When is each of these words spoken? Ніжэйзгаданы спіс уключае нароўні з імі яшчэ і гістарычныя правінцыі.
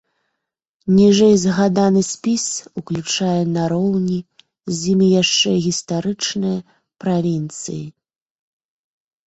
Ніжэйзгаданы 0.99 2.01
спіс 2.11 2.45
уключае 2.81 3.37
нароўні 3.59 4.19
з 4.79 4.83
імі 4.95 5.07
яшчэ 5.21 5.49
і 5.61 5.63
гістарычныя 5.69 6.57
правінцыі. 7.07 7.81